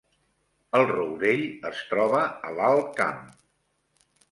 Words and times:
El 0.79 0.85
Rourell 0.91 1.43
es 1.71 1.83
troba 1.91 2.23
a 2.51 2.57
l’Alt 2.59 2.91
Camp 3.03 3.23